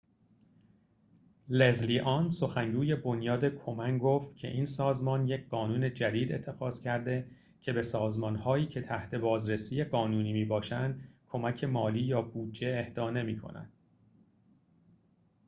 [1.49, 7.29] لزلی آن سخنگوی بنیاد کومن گفت که این سازمان یک قانون جدید اتخاذ کرده
[7.61, 13.71] که به سازمان‌هایی که تحت بازرسی قانونی می‌باشند کمک مالی یا بودجه اهدا نمی‌کند